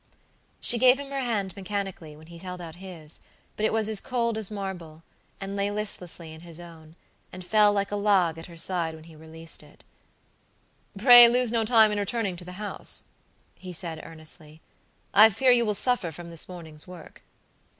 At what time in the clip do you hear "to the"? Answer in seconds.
12.37-12.53